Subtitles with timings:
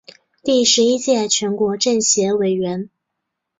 [0.41, 2.89] 第十一届全国政协委员。